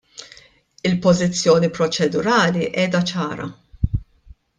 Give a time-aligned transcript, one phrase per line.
[0.91, 3.47] Il-pożizzjoni proċedurali qiegħda ċara.